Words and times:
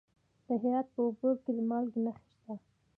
د 0.45 0.47
هرات 0.61 0.87
په 0.93 0.99
اوبې 1.05 1.31
کې 1.43 1.51
د 1.57 1.59
مالګې 1.69 1.99
نښې 2.05 2.25
شته. 2.35 2.53